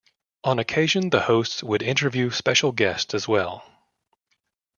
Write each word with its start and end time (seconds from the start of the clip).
On 0.43 0.57
occasion 0.57 1.11
the 1.11 1.21
hosts 1.21 1.61
would 1.61 1.83
interview 1.83 2.31
special 2.31 2.71
guests 2.71 3.13
as 3.13 3.27
well. 3.27 3.63